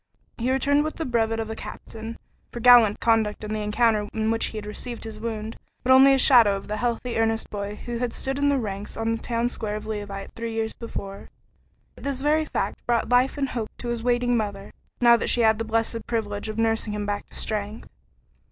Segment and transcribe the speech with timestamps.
[0.39, 2.17] He returned with the brevet of a captain,
[2.51, 6.17] for gallant conduct in the encounter in which he received his wound, but only a
[6.17, 9.47] shadow of the healthy, earnest boy who had stood in the ranks on the town
[9.49, 11.29] square of Leauvite three years before;
[11.95, 15.41] yet this very fact brought life and hope to his waiting mother, now that she
[15.41, 17.87] had the blessed privilege of nursing him back to strength.